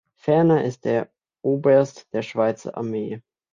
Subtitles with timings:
[0.19, 1.11] Ferner ist er
[1.45, 3.21] Oberst der Schweizer Armee.